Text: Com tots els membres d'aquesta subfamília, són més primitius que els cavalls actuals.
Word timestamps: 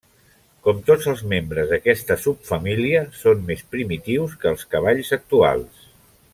Com 0.67 0.79
tots 0.87 1.09
els 1.11 1.21
membres 1.33 1.69
d'aquesta 1.73 2.17
subfamília, 2.23 3.03
són 3.19 3.45
més 3.51 3.63
primitius 3.75 4.35
que 4.43 4.53
els 4.55 4.67
cavalls 4.75 5.17
actuals. 5.23 5.89